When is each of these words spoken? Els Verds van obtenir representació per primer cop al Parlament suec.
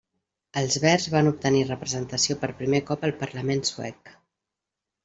Els 0.61 0.77
Verds 0.85 1.05
van 1.17 1.29
obtenir 1.33 1.61
representació 1.67 2.39
per 2.47 2.53
primer 2.63 2.83
cop 2.89 3.07
al 3.11 3.15
Parlament 3.23 3.67
suec. 3.73 4.15